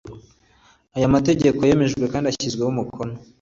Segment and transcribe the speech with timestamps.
[0.95, 3.13] Aya mategeko yemejwe kandi ashyizweho umukono